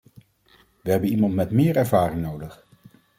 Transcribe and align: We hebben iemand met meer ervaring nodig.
We 0.81 0.91
hebben 0.91 1.09
iemand 1.09 1.33
met 1.33 1.51
meer 1.51 1.75
ervaring 1.75 2.21
nodig. 2.21 2.65